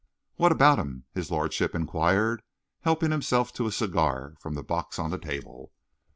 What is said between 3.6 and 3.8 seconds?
a